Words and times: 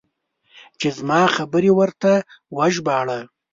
چې 0.79 0.87
زما 0.97 1.21
خبرې 1.35 1.71
ورته 1.79 2.11
وژباړه. 2.57 3.19